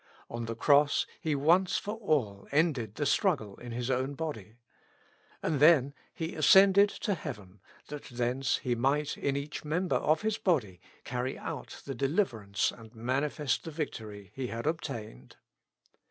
[0.31, 4.55] On the cross He once for all ended the struggle in His own body.
[5.43, 10.39] And then He ascended to heaven, that thence He might in each member of His
[10.39, 15.35] body carry out the deliverance and manifest the victory He had obtained.